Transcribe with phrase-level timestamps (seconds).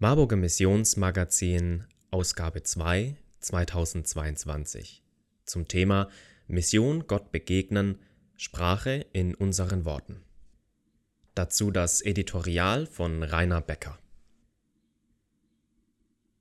[0.00, 5.02] Marburger Missionsmagazin Ausgabe 2 2022
[5.44, 6.08] zum Thema
[6.46, 7.98] Mission Gott begegnen
[8.36, 10.22] Sprache in unseren Worten.
[11.34, 13.98] Dazu das Editorial von Rainer Becker.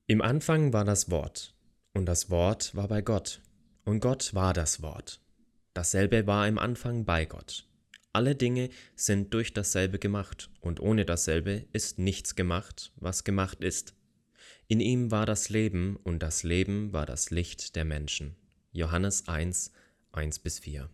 [0.05, 1.55] Im Anfang war das Wort,
[1.95, 3.41] und das Wort war bei Gott,
[3.85, 5.19] und Gott war das Wort.
[5.73, 7.67] Dasselbe war im Anfang bei Gott.
[8.17, 13.93] Alle Dinge sind durch dasselbe gemacht, und ohne dasselbe ist nichts gemacht, was gemacht ist.
[14.67, 18.35] In ihm war das Leben, und das Leben war das Licht der Menschen.
[18.71, 19.71] Johannes 1,
[20.13, 20.89] 1 bis 4.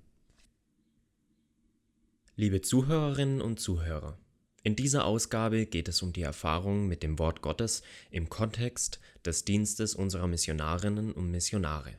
[2.36, 4.18] Liebe Zuhörerinnen und Zuhörer,
[4.62, 9.46] in dieser Ausgabe geht es um die Erfahrung mit dem Wort Gottes im Kontext des
[9.46, 11.94] Dienstes unserer Missionarinnen und Missionare.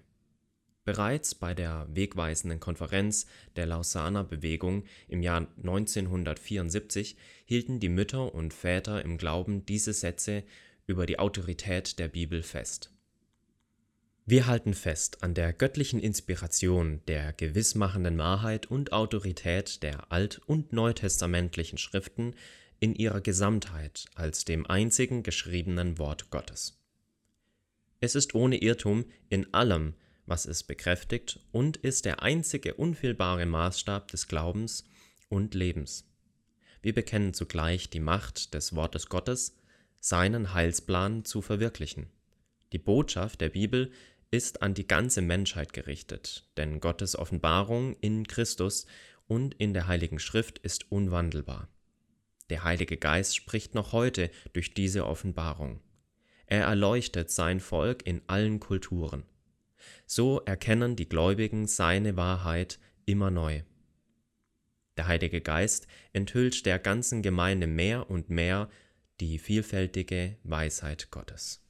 [0.85, 7.17] Bereits bei der wegweisenden Konferenz der Lausanner Bewegung im Jahr 1974
[7.47, 10.45] hielten die Mütter und Väter im Glauben diese Sätze
[10.87, 12.91] über die Autorität der Bibel fest.
[14.27, 20.73] Wir halten fest an der göttlichen Inspiration, der gewissmachenden Wahrheit und Autorität der alt- und
[20.73, 22.35] neutestamentlichen Schriften
[22.79, 26.79] in ihrer Gesamtheit als dem einzigen geschriebenen Wort Gottes.
[28.01, 29.95] Es ist ohne Irrtum in allem,
[30.27, 34.85] was es bekräftigt und ist der einzige unfehlbare Maßstab des Glaubens
[35.29, 36.09] und Lebens.
[36.83, 39.57] Wir bekennen zugleich die Macht des Wortes Gottes,
[40.01, 42.11] seinen Heilsplan zu verwirklichen.
[42.73, 43.91] Die Botschaft der Bibel
[44.31, 48.87] ist an die ganze Menschheit gerichtet, denn Gottes Offenbarung in Christus
[49.27, 51.69] und in der Heiligen Schrift ist unwandelbar.
[52.51, 55.81] Der Heilige Geist spricht noch heute durch diese Offenbarung.
[56.47, 59.25] Er erleuchtet sein Volk in allen Kulturen.
[60.07, 63.63] So erkennen die Gläubigen seine Wahrheit immer neu.
[64.97, 68.69] Der Heilige Geist enthüllt der ganzen Gemeinde mehr und mehr
[69.21, 71.61] die vielfältige Weisheit Gottes.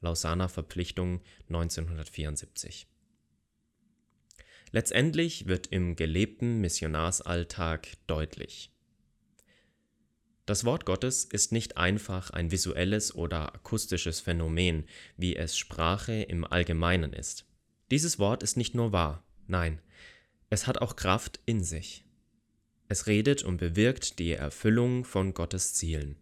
[0.00, 2.86] Lausanner Verpflichtung 1974
[4.70, 8.73] Letztendlich wird im gelebten Missionarsalltag deutlich,
[10.46, 14.84] das Wort Gottes ist nicht einfach ein visuelles oder akustisches Phänomen,
[15.16, 17.46] wie es Sprache im Allgemeinen ist.
[17.90, 19.80] Dieses Wort ist nicht nur wahr, nein,
[20.50, 22.04] es hat auch Kraft in sich.
[22.88, 26.16] Es redet und bewirkt die Erfüllung von Gottes Zielen.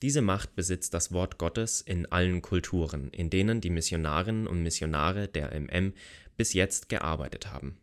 [0.00, 5.26] Diese Macht besitzt das Wort Gottes in allen Kulturen, in denen die Missionarinnen und Missionare
[5.26, 5.92] der MM
[6.36, 7.76] bis jetzt gearbeitet haben.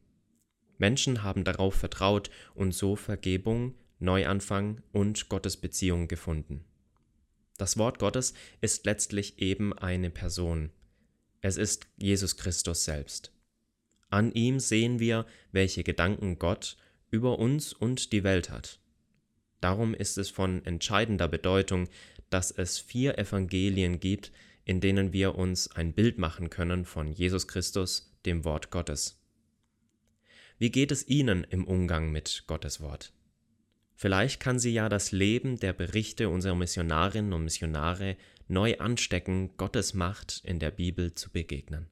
[0.78, 6.66] Menschen haben darauf vertraut und so Vergebung, Neuanfang und Gottesbeziehung gefunden.
[7.58, 10.72] Das Wort Gottes ist letztlich eben eine Person.
[11.42, 13.32] Es ist Jesus Christus selbst.
[14.10, 16.78] An ihm sehen wir, welche Gedanken Gott
[17.12, 18.80] über uns und die Welt hat.
[19.62, 21.88] Darum ist es von entscheidender Bedeutung,
[22.30, 24.32] dass es vier Evangelien gibt,
[24.66, 29.22] in denen wir uns ein Bild machen können von Jesus Christus, dem Wort Gottes.
[30.58, 33.14] Wie geht es Ihnen im Umgang mit Gottes Wort?
[33.96, 38.18] Vielleicht kann sie ja das Leben der Berichte unserer Missionarinnen und Missionare
[38.48, 41.88] neu anstecken, Gottes Macht in der Bibel zu begegnen.